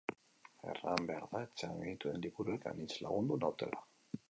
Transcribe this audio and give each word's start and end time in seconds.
Erran 0.71 1.05
behar 1.09 1.27
da 1.35 1.41
etxean 1.47 1.77
genituen 1.83 2.25
liburuek 2.25 2.67
anitz 2.75 2.91
lagundu 3.05 3.41
nautela. 3.45 3.87